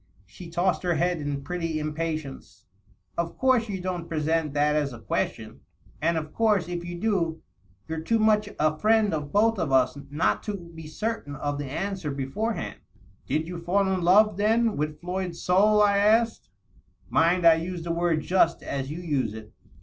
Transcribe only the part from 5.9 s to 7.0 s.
I And of course, if you